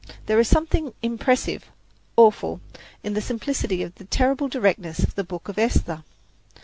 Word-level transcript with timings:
There 0.25 0.39
is 0.39 0.47
something 0.47 0.95
impressive, 1.03 1.65
awful, 2.17 2.59
in 3.03 3.13
the 3.13 3.21
simplicity 3.21 3.83
and 3.83 3.93
terrible 4.09 4.47
directness 4.47 4.97
of 5.03 5.13
the 5.13 5.23
book 5.23 5.47
of 5.47 5.59
Esther. 5.59 6.03